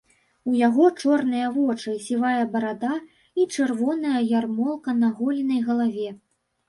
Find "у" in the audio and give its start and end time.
0.51-0.53